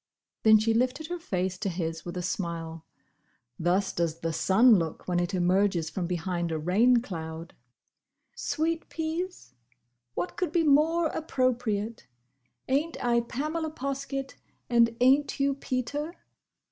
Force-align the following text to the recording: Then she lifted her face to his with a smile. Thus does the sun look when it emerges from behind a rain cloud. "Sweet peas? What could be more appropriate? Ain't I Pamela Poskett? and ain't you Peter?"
Then 0.41 0.57
she 0.57 0.73
lifted 0.73 1.09
her 1.09 1.19
face 1.19 1.59
to 1.59 1.69
his 1.69 2.03
with 2.05 2.17
a 2.17 2.23
smile. 2.23 2.87
Thus 3.59 3.93
does 3.93 4.21
the 4.21 4.33
sun 4.33 4.79
look 4.79 5.07
when 5.07 5.19
it 5.19 5.35
emerges 5.35 5.91
from 5.91 6.07
behind 6.07 6.51
a 6.51 6.57
rain 6.57 7.03
cloud. 7.03 7.53
"Sweet 8.33 8.89
peas? 8.89 9.53
What 10.15 10.37
could 10.37 10.51
be 10.51 10.63
more 10.63 11.05
appropriate? 11.09 12.07
Ain't 12.67 12.97
I 13.05 13.19
Pamela 13.21 13.69
Poskett? 13.69 14.37
and 14.71 14.97
ain't 14.99 15.39
you 15.39 15.53
Peter?" 15.53 16.15